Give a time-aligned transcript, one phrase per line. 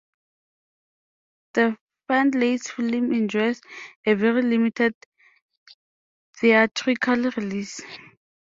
[1.53, 1.77] The
[2.09, 3.59] Findlays' film enjoyed
[4.07, 4.95] a very limited
[6.39, 7.81] theatrical release.